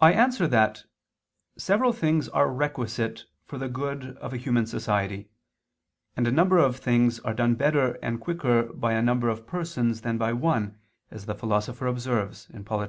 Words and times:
I 0.00 0.12
answer 0.12 0.46
that, 0.46 0.84
Several 1.58 1.92
things 1.92 2.28
are 2.28 2.48
requisite 2.48 3.24
for 3.44 3.58
the 3.58 3.68
good 3.68 4.16
of 4.18 4.32
a 4.32 4.36
human 4.36 4.64
society: 4.66 5.28
and 6.16 6.24
a 6.28 6.30
number 6.30 6.58
of 6.58 6.76
things 6.76 7.18
are 7.18 7.34
done 7.34 7.56
better 7.56 7.94
and 8.00 8.20
quicker 8.20 8.62
by 8.72 8.92
a 8.92 9.02
number 9.02 9.28
of 9.28 9.44
persons 9.44 10.02
than 10.02 10.18
by 10.18 10.34
one, 10.34 10.78
as 11.10 11.26
the 11.26 11.34
Philosopher 11.34 11.88
observes 11.88 12.46
(Polit. 12.64 12.84